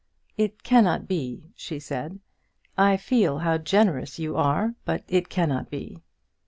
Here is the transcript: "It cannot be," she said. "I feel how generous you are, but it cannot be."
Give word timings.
"It 0.35 0.63
cannot 0.63 1.07
be," 1.07 1.51
she 1.55 1.77
said. 1.77 2.19
"I 2.75 2.97
feel 2.97 3.37
how 3.37 3.59
generous 3.59 4.17
you 4.17 4.35
are, 4.35 4.73
but 4.83 5.03
it 5.07 5.29
cannot 5.29 5.69
be." 5.69 6.01